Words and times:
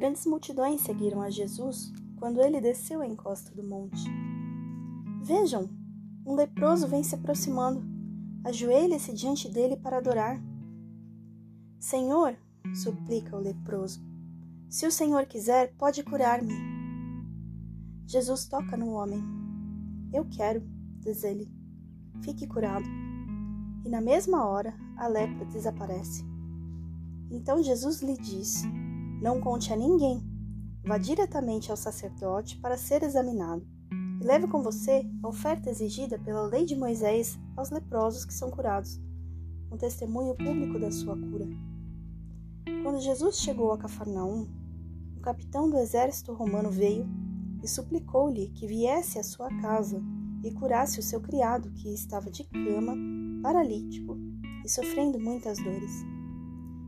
Grandes 0.00 0.24
multidões 0.24 0.80
seguiram 0.80 1.20
a 1.20 1.28
Jesus 1.28 1.92
quando 2.16 2.40
ele 2.40 2.58
desceu 2.58 3.02
a 3.02 3.06
encosta 3.06 3.54
do 3.54 3.62
monte. 3.62 4.02
Vejam, 5.22 5.68
um 6.24 6.34
leproso 6.34 6.88
vem 6.88 7.02
se 7.02 7.14
aproximando. 7.14 7.84
Ajoelhe-se 8.42 9.12
diante 9.12 9.46
dele 9.46 9.76
para 9.76 9.98
adorar. 9.98 10.42
Senhor, 11.78 12.34
suplica 12.74 13.36
o 13.36 13.40
leproso, 13.40 14.00
se 14.70 14.86
o 14.86 14.90
Senhor 14.90 15.26
quiser, 15.26 15.74
pode 15.76 16.02
curar-me. 16.02 16.54
Jesus 18.06 18.46
toca 18.46 18.78
no 18.78 18.92
homem. 18.92 19.22
Eu 20.14 20.24
quero, 20.30 20.62
diz 20.98 21.24
ele. 21.24 21.46
Fique 22.22 22.46
curado. 22.46 22.86
E 23.84 23.88
na 23.90 24.00
mesma 24.00 24.48
hora, 24.48 24.74
a 24.96 25.06
lepra 25.06 25.44
desaparece. 25.44 26.24
Então 27.30 27.62
Jesus 27.62 28.00
lhe 28.00 28.16
disse: 28.16 28.66
Não 29.20 29.40
conte 29.40 29.72
a 29.72 29.76
ninguém. 29.76 30.22
Vá 30.82 30.96
diretamente 30.96 31.70
ao 31.70 31.76
sacerdote 31.76 32.56
para 32.58 32.78
ser 32.78 33.02
examinado 33.02 33.66
e 34.20 34.24
leve 34.24 34.46
com 34.46 34.62
você 34.62 35.04
a 35.22 35.28
oferta 35.28 35.68
exigida 35.68 36.18
pela 36.18 36.46
lei 36.46 36.64
de 36.64 36.74
Moisés 36.74 37.38
aos 37.56 37.70
leprosos 37.70 38.24
que 38.24 38.32
são 38.32 38.50
curados, 38.50 39.00
um 39.70 39.76
testemunho 39.76 40.34
público 40.34 40.78
da 40.78 40.90
sua 40.90 41.16
cura. 41.16 41.46
Quando 42.82 43.00
Jesus 43.00 43.38
chegou 43.40 43.72
a 43.72 43.78
Cafarnaum, 43.78 44.48
o 45.16 45.20
capitão 45.20 45.68
do 45.68 45.76
exército 45.76 46.32
romano 46.32 46.70
veio 46.70 47.06
e 47.62 47.68
suplicou-lhe 47.68 48.48
que 48.48 48.66
viesse 48.66 49.18
à 49.18 49.22
sua 49.22 49.48
casa 49.60 50.02
e 50.42 50.50
curasse 50.52 50.98
o 50.98 51.02
seu 51.02 51.20
criado, 51.20 51.70
que 51.72 51.92
estava 51.92 52.30
de 52.30 52.44
cama, 52.44 52.94
paralítico 53.42 54.16
e 54.64 54.68
sofrendo 54.68 55.20
muitas 55.20 55.58
dores. 55.58 55.92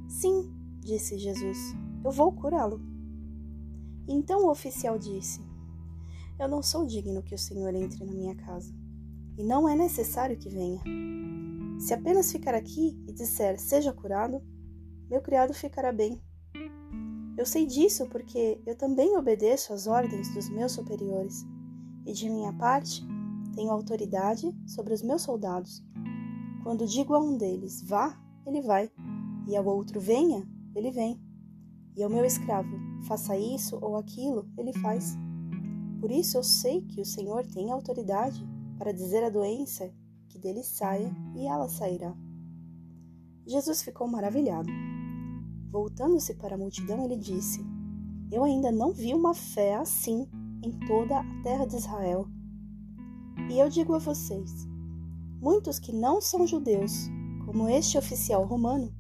Sim, 0.09 0.51
disse 0.81 1.19
Jesus, 1.19 1.59
eu 2.05 2.11
vou 2.11 2.33
curá-lo. 2.33 2.81
Então 4.09 4.45
o 4.45 4.51
oficial 4.51 4.99
disse: 4.99 5.41
Eu 6.39 6.49
não 6.49 6.63
sou 6.63 6.87
digno 6.87 7.23
que 7.23 7.35
o 7.35 7.39
Senhor 7.39 7.75
entre 7.75 8.05
na 8.05 8.13
minha 8.13 8.35
casa, 8.35 8.73
e 9.39 9.45
não 9.45 9.69
é 9.69 9.75
necessário 9.75 10.37
que 10.37 10.49
venha. 10.49 10.81
Se 11.79 11.95
apenas 11.95 12.31
ficar 12.31 12.55
aqui 12.55 12.97
e 13.09 13.13
disser 13.13 13.59
seja 13.59 13.93
curado, 13.93 14.43
meu 15.09 15.21
criado 15.21 15.53
ficará 15.53 15.93
bem. 15.93 16.21
Eu 17.37 17.47
sei 17.47 17.67
disso 17.67 18.07
porque 18.09 18.61
eu 18.67 18.77
também 18.77 19.17
obedeço 19.17 19.73
às 19.73 19.87
ordens 19.87 20.33
dos 20.35 20.49
meus 20.51 20.73
superiores, 20.73 21.45
e 22.07 22.13
de 22.13 22.29
minha 22.29 22.53
parte 22.53 23.05
tenho 23.55 23.71
autoridade 23.71 24.55
sobre 24.67 24.93
os 24.93 25.03
meus 25.03 25.23
soldados. 25.23 25.83
Quando 26.63 26.87
digo 26.87 27.15
a 27.15 27.21
um 27.21 27.37
deles 27.37 27.83
vá, 27.83 28.17
ele 28.47 28.61
vai, 28.63 28.91
e 29.49 29.57
ao 29.57 29.65
outro 29.67 30.01
venha, 30.01 30.47
ele 30.75 30.91
vem. 30.91 31.21
E 31.95 32.03
ao 32.03 32.11
meu 32.11 32.25
escravo 32.25 32.75
faça 33.07 33.37
isso 33.37 33.79
ou 33.81 33.97
aquilo, 33.97 34.49
ele 34.57 34.73
faz. 34.73 35.17
Por 36.01 36.11
isso 36.11 36.39
eu 36.39 36.43
sei 36.43 36.81
que 36.83 37.01
o 37.01 37.05
Senhor 37.05 37.47
tem 37.47 37.71
autoridade 37.71 38.47
para 38.79 38.93
dizer 38.93 39.23
à 39.23 39.31
doença 39.31 39.93
que 40.29 40.39
dele 40.39 40.63
saia 40.63 41.15
e 41.37 41.47
ela 41.47 41.69
sairá. 41.69 42.15
Jesus 43.47 43.83
ficou 43.83 44.09
maravilhado. 44.09 44.71
Voltando-se 45.71 46.35
para 46.35 46.55
a 46.55 46.59
multidão, 46.59 47.05
ele 47.05 47.17
disse: 47.17 47.65
Eu 48.31 48.45
ainda 48.45 48.73
não 48.73 48.93
vi 48.93 49.15
uma 49.15 49.35
fé 49.35 49.77
assim 49.77 50.27
em 50.63 50.73
toda 50.87 51.19
a 51.19 51.43
terra 51.43 51.67
de 51.67 51.77
Israel. 51.77 52.27
E 53.51 53.59
eu 53.59 53.69
digo 53.69 53.95
a 53.95 53.99
vocês: 53.99 54.67
muitos 55.41 55.79
que 55.79 55.93
não 55.93 56.21
são 56.21 56.47
judeus, 56.47 57.09
como 57.45 57.69
este 57.69 57.99
oficial 57.99 58.45
romano, 58.45 58.93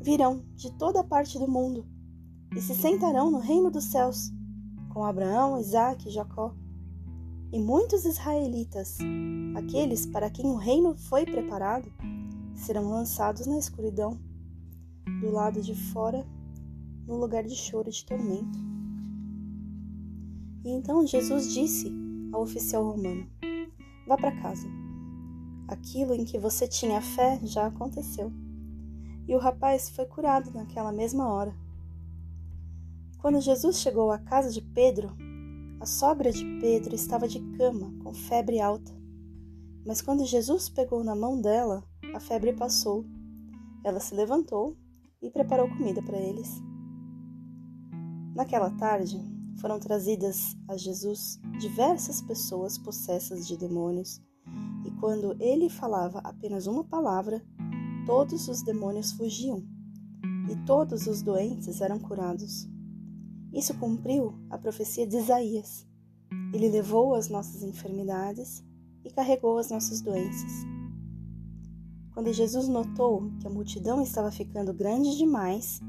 virão 0.00 0.44
de 0.54 0.72
toda 0.72 1.04
parte 1.04 1.38
do 1.38 1.48
mundo 1.48 1.93
e 2.56 2.60
se 2.60 2.74
sentarão 2.74 3.30
no 3.30 3.38
reino 3.38 3.70
dos 3.70 3.84
céus, 3.84 4.32
com 4.90 5.04
Abraão, 5.04 5.58
Isaque 5.58 6.08
e 6.08 6.12
Jacó. 6.12 6.54
E 7.52 7.60
muitos 7.60 8.04
israelitas, 8.04 8.98
aqueles 9.56 10.06
para 10.06 10.30
quem 10.30 10.46
o 10.46 10.56
reino 10.56 10.94
foi 10.94 11.24
preparado, 11.24 11.92
serão 12.54 12.90
lançados 12.90 13.46
na 13.46 13.58
escuridão, 13.58 14.18
do 15.20 15.30
lado 15.30 15.60
de 15.60 15.74
fora, 15.74 16.24
no 17.06 17.16
lugar 17.16 17.44
de 17.44 17.54
choro 17.54 17.88
e 17.88 17.92
de 17.92 18.04
tormento. 18.04 18.58
E 20.64 20.70
então 20.70 21.06
Jesus 21.06 21.52
disse 21.52 21.92
ao 22.32 22.42
oficial 22.42 22.84
romano: 22.84 23.26
Vá 24.06 24.16
para 24.16 24.40
casa. 24.40 24.66
Aquilo 25.68 26.14
em 26.14 26.24
que 26.24 26.38
você 26.38 26.66
tinha 26.66 27.00
fé 27.00 27.38
já 27.42 27.66
aconteceu. 27.66 28.32
E 29.26 29.34
o 29.34 29.38
rapaz 29.38 29.88
foi 29.88 30.04
curado 30.06 30.50
naquela 30.52 30.92
mesma 30.92 31.28
hora. 31.28 31.63
Quando 33.24 33.40
Jesus 33.40 33.80
chegou 33.80 34.10
à 34.10 34.18
casa 34.18 34.50
de 34.50 34.60
Pedro, 34.60 35.16
a 35.80 35.86
sogra 35.86 36.30
de 36.30 36.44
Pedro 36.60 36.94
estava 36.94 37.26
de 37.26 37.40
cama, 37.56 37.90
com 38.02 38.12
febre 38.12 38.60
alta. 38.60 38.92
Mas 39.86 40.02
quando 40.02 40.26
Jesus 40.26 40.68
pegou 40.68 41.02
na 41.02 41.16
mão 41.16 41.40
dela, 41.40 41.82
a 42.14 42.20
febre 42.20 42.52
passou. 42.52 43.06
Ela 43.82 43.98
se 43.98 44.14
levantou 44.14 44.76
e 45.22 45.30
preparou 45.30 45.70
comida 45.70 46.02
para 46.02 46.18
eles. 46.18 46.62
Naquela 48.34 48.70
tarde, 48.72 49.18
foram 49.58 49.80
trazidas 49.80 50.54
a 50.68 50.76
Jesus 50.76 51.40
diversas 51.58 52.20
pessoas 52.20 52.76
possessas 52.76 53.48
de 53.48 53.56
demônios, 53.56 54.20
e 54.84 54.90
quando 55.00 55.34
ele 55.40 55.70
falava 55.70 56.18
apenas 56.18 56.66
uma 56.66 56.84
palavra, 56.84 57.42
todos 58.04 58.48
os 58.48 58.62
demônios 58.62 59.12
fugiam, 59.12 59.64
e 60.52 60.66
todos 60.66 61.06
os 61.06 61.22
doentes 61.22 61.80
eram 61.80 61.98
curados. 61.98 62.73
Isso 63.54 63.72
cumpriu 63.74 64.34
a 64.50 64.58
profecia 64.58 65.06
de 65.06 65.16
Isaías. 65.16 65.86
Ele 66.52 66.68
levou 66.68 67.14
as 67.14 67.28
nossas 67.28 67.62
enfermidades 67.62 68.64
e 69.04 69.10
carregou 69.10 69.58
as 69.58 69.70
nossas 69.70 70.00
doenças. 70.00 70.50
Quando 72.12 72.32
Jesus 72.32 72.66
notou 72.66 73.30
que 73.40 73.46
a 73.46 73.50
multidão 73.50 74.02
estava 74.02 74.32
ficando 74.32 74.74
grande 74.74 75.16
demais, 75.16 75.80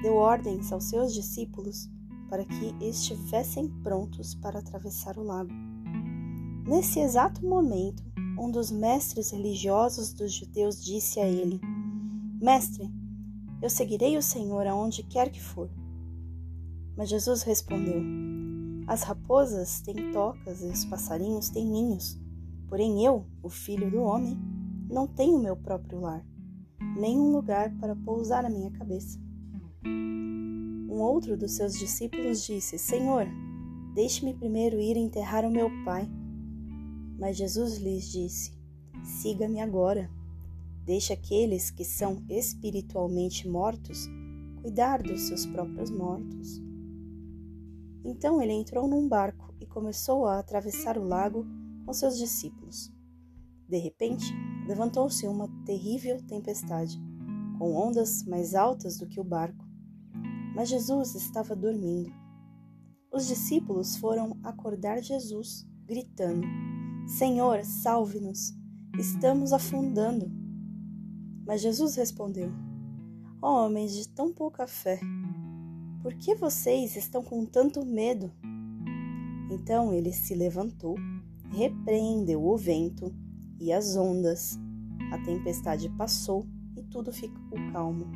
deu 0.00 0.14
ordens 0.14 0.72
aos 0.72 0.84
seus 0.84 1.12
discípulos 1.12 1.90
para 2.30 2.44
que 2.44 2.74
estivessem 2.80 3.68
prontos 3.82 4.36
para 4.36 4.60
atravessar 4.60 5.18
o 5.18 5.24
lago. 5.24 5.50
Nesse 6.68 7.00
exato 7.00 7.44
momento, 7.44 8.02
um 8.38 8.48
dos 8.48 8.70
mestres 8.70 9.32
religiosos 9.32 10.12
dos 10.12 10.32
judeus 10.32 10.84
disse 10.84 11.18
a 11.18 11.26
ele: 11.26 11.60
Mestre, 12.40 12.88
eu 13.60 13.68
seguirei 13.68 14.16
o 14.16 14.22
Senhor 14.22 14.66
aonde 14.68 15.02
quer 15.02 15.30
que 15.30 15.42
for. 15.42 15.68
Mas 16.98 17.08
Jesus 17.08 17.44
respondeu: 17.44 18.02
As 18.88 19.04
raposas 19.04 19.80
têm 19.82 20.10
tocas 20.10 20.60
e 20.62 20.66
os 20.66 20.84
passarinhos 20.84 21.48
têm 21.48 21.64
ninhos, 21.64 22.20
porém 22.68 23.06
eu, 23.06 23.24
o 23.40 23.48
filho 23.48 23.88
do 23.88 24.00
homem, 24.00 24.36
não 24.90 25.06
tenho 25.06 25.38
meu 25.38 25.56
próprio 25.56 26.00
lar, 26.00 26.26
nem 26.96 27.16
um 27.16 27.30
lugar 27.30 27.72
para 27.78 27.94
pousar 27.94 28.44
a 28.44 28.50
minha 28.50 28.72
cabeça. 28.72 29.16
Um 29.86 31.00
outro 31.00 31.36
dos 31.36 31.52
seus 31.52 31.74
discípulos 31.78 32.44
disse: 32.44 32.76
Senhor, 32.76 33.28
deixe-me 33.94 34.34
primeiro 34.34 34.80
ir 34.80 34.96
enterrar 34.96 35.44
o 35.44 35.52
meu 35.52 35.70
pai. 35.84 36.10
Mas 37.16 37.36
Jesus 37.36 37.78
lhes 37.78 38.10
disse: 38.10 38.58
Siga-me 39.04 39.60
agora. 39.60 40.10
Deixe 40.84 41.12
aqueles 41.12 41.70
que 41.70 41.84
são 41.84 42.24
espiritualmente 42.28 43.46
mortos 43.46 44.08
cuidar 44.62 45.00
dos 45.00 45.28
seus 45.28 45.46
próprios 45.46 45.90
mortos. 45.90 46.67
Então 48.04 48.40
ele 48.40 48.52
entrou 48.52 48.86
num 48.86 49.08
barco 49.08 49.54
e 49.60 49.66
começou 49.66 50.26
a 50.26 50.38
atravessar 50.38 50.96
o 50.96 51.04
lago 51.04 51.46
com 51.84 51.92
seus 51.92 52.16
discípulos. 52.16 52.92
De 53.68 53.78
repente, 53.78 54.32
levantou-se 54.66 55.26
uma 55.26 55.48
terrível 55.64 56.22
tempestade, 56.26 56.98
com 57.58 57.74
ondas 57.74 58.24
mais 58.24 58.54
altas 58.54 58.98
do 58.98 59.06
que 59.06 59.20
o 59.20 59.24
barco. 59.24 59.64
Mas 60.54 60.68
Jesus 60.68 61.14
estava 61.14 61.54
dormindo. 61.54 62.10
Os 63.12 63.26
discípulos 63.26 63.96
foram 63.96 64.38
acordar 64.42 65.02
Jesus, 65.02 65.66
gritando: 65.86 66.46
Senhor, 67.06 67.64
salve-nos! 67.64 68.52
Estamos 68.98 69.52
afundando. 69.52 70.30
Mas 71.46 71.60
Jesus 71.60 71.94
respondeu: 71.94 72.50
oh, 73.40 73.46
Homens 73.46 73.94
de 73.94 74.08
tão 74.08 74.32
pouca 74.32 74.66
fé, 74.66 75.00
por 76.02 76.14
que 76.14 76.34
vocês 76.34 76.96
estão 76.96 77.22
com 77.22 77.44
tanto 77.44 77.84
medo? 77.84 78.30
Então 79.50 79.92
ele 79.92 80.12
se 80.12 80.34
levantou, 80.34 80.96
repreendeu 81.50 82.44
o 82.44 82.56
vento 82.56 83.14
e 83.58 83.72
as 83.72 83.96
ondas. 83.96 84.58
A 85.12 85.18
tempestade 85.18 85.88
passou 85.90 86.46
e 86.76 86.82
tudo 86.82 87.12
ficou 87.12 87.58
calmo. 87.72 88.06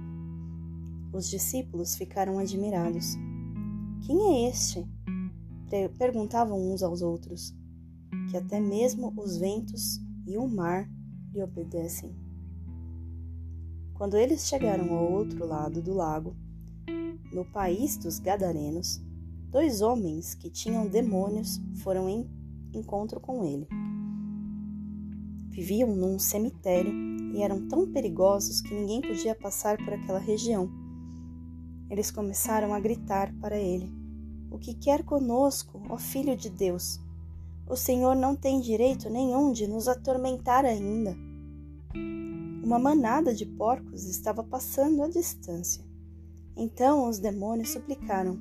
Os 1.13 1.29
discípulos 1.29 1.95
ficaram 1.95 2.39
admirados. 2.39 3.15
Quem 4.07 4.47
é 4.47 4.49
este? 4.49 4.87
Perguntavam 5.99 6.73
uns 6.73 6.83
aos 6.83 7.01
outros, 7.01 7.55
que 8.31 8.37
até 8.37 8.61
mesmo 8.61 9.13
os 9.17 9.39
ventos 9.39 10.01
e 10.27 10.37
o 10.37 10.47
mar 10.47 10.89
lhe 11.33 11.43
obedecem. 11.43 12.15
Quando 13.95 14.17
eles 14.17 14.47
chegaram 14.47 14.93
ao 14.93 15.13
outro 15.13 15.47
lado 15.47 15.81
do 15.81 15.95
lago, 15.95 16.37
no 17.33 17.45
país 17.45 17.97
dos 17.97 18.19
Gadarenos, 18.19 19.01
dois 19.51 19.81
homens 19.81 20.35
que 20.35 20.51
tinham 20.51 20.87
demônios 20.87 21.61
foram 21.83 22.09
em 22.09 22.29
encontro 22.75 23.21
com 23.21 23.45
ele. 23.45 23.67
Viviam 25.49 25.95
num 25.95 26.19
cemitério 26.19 26.93
e 27.35 27.43
eram 27.43 27.69
tão 27.69 27.91
perigosos 27.91 28.61
que 28.61 28.75
ninguém 28.75 29.01
podia 29.01 29.35
passar 29.35 29.77
por 29.77 29.93
aquela 29.93 30.19
região. 30.19 30.71
Eles 31.91 32.11
começaram 32.11 32.73
a 32.73 32.81
gritar 32.81 33.35
para 33.41 33.59
ele: 33.59 33.93
O 34.51 34.59
que 34.59 34.75
quer 34.75 35.05
conosco, 35.05 35.83
ó 35.91 35.99
Filho 35.99 36.37
de 36.37 36.49
Deus? 36.49 36.99
O 37.69 37.77
Senhor 37.77 38.17
não 38.17 38.35
tem 38.35 38.61
direito 38.61 39.09
nenhum 39.09 39.53
de 39.53 39.67
nos 39.67 39.89
atormentar 39.89 40.65
ainda. 40.65 41.17
Uma 42.65 42.79
manada 42.79 43.35
de 43.35 43.45
porcos 43.45 44.05
estava 44.05 44.43
passando 44.43 45.03
à 45.03 45.09
distância. 45.09 45.85
Então 46.57 47.09
os 47.09 47.19
demônios 47.19 47.71
suplicaram: 47.71 48.39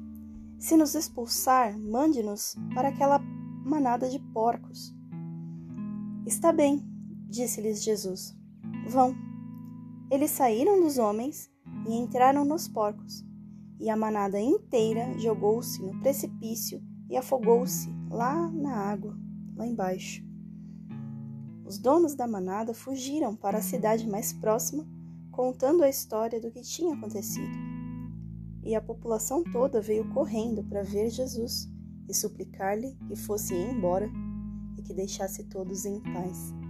Se 0.59 0.75
nos 0.75 0.95
expulsar, 0.95 1.77
mande-nos 1.77 2.55
para 2.73 2.89
aquela 2.89 3.19
manada 3.65 4.09
de 4.09 4.19
porcos. 4.19 4.93
Está 6.25 6.51
bem, 6.51 6.85
disse-lhes 7.29 7.83
Jesus. 7.83 8.35
Vão. 8.87 9.15
Eles 10.11 10.31
saíram 10.31 10.81
dos 10.81 10.97
homens 10.97 11.49
e 11.87 11.93
entraram 11.93 12.43
nos 12.43 12.67
porcos, 12.67 13.25
e 13.79 13.89
a 13.89 13.95
manada 13.95 14.39
inteira 14.39 15.17
jogou-se 15.17 15.81
no 15.81 15.99
precipício 16.01 16.81
e 17.09 17.17
afogou-se 17.17 17.89
lá 18.09 18.51
na 18.51 18.75
água, 18.75 19.17
lá 19.55 19.65
embaixo. 19.65 20.23
Os 21.65 21.77
donos 21.77 22.15
da 22.15 22.27
manada 22.27 22.73
fugiram 22.73 23.35
para 23.35 23.59
a 23.59 23.61
cidade 23.61 24.07
mais 24.07 24.33
próxima, 24.33 24.85
contando 25.31 25.83
a 25.83 25.89
história 25.89 26.39
do 26.39 26.51
que 26.51 26.61
tinha 26.61 26.93
acontecido. 26.93 27.70
E 28.63 28.75
a 28.75 28.81
população 28.81 29.43
toda 29.43 29.81
veio 29.81 30.07
correndo 30.13 30.63
para 30.63 30.83
ver 30.83 31.09
Jesus 31.09 31.69
e 32.07 32.13
suplicar-lhe 32.13 32.95
que 33.07 33.15
fosse 33.15 33.53
embora 33.53 34.09
e 34.77 34.81
que 34.81 34.93
deixasse 34.93 35.43
todos 35.45 35.85
em 35.85 35.99
paz. 36.01 36.60